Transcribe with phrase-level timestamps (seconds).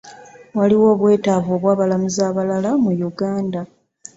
[0.57, 3.61] Waliwo obwetaavu bw'abalamuzi abalala mu Uganda.